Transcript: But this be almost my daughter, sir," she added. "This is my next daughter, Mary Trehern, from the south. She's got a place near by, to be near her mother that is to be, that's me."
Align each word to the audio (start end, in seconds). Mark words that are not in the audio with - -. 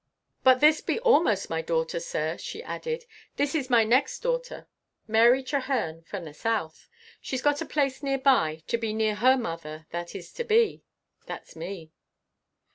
But 0.43 0.61
this 0.61 0.81
be 0.81 0.99
almost 1.01 1.47
my 1.47 1.61
daughter, 1.61 1.99
sir," 1.99 2.35
she 2.35 2.63
added. 2.63 3.05
"This 3.35 3.53
is 3.53 3.69
my 3.69 3.83
next 3.83 4.17
daughter, 4.23 4.67
Mary 5.07 5.43
Trehern, 5.43 6.01
from 6.07 6.23
the 6.25 6.33
south. 6.33 6.89
She's 7.21 7.43
got 7.43 7.61
a 7.61 7.67
place 7.67 8.01
near 8.01 8.17
by, 8.17 8.63
to 8.65 8.79
be 8.79 8.93
near 8.93 9.13
her 9.13 9.37
mother 9.37 9.85
that 9.91 10.15
is 10.15 10.33
to 10.33 10.43
be, 10.43 10.81
that's 11.27 11.55
me." 11.55 11.91